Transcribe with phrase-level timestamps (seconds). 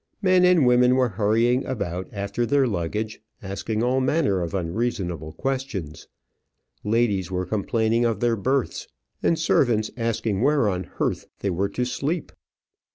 [0.23, 6.07] Men and women were hurrying about after their luggage, asking all manner of unreasonable questions.
[6.83, 8.87] Ladies were complaining of their berths,
[9.21, 12.31] and servants asking where on _h_earth they were to sleep.